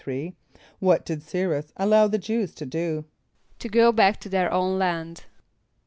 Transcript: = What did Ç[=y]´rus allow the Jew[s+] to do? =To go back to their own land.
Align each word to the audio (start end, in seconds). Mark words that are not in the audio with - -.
= 0.45 0.49
What 0.79 1.05
did 1.05 1.19
Ç[=y]´rus 1.21 1.73
allow 1.77 2.07
the 2.07 2.17
Jew[s+] 2.17 2.55
to 2.55 2.65
do? 2.65 3.05
=To 3.59 3.69
go 3.69 3.91
back 3.91 4.19
to 4.21 4.29
their 4.29 4.51
own 4.51 4.79
land. 4.79 5.25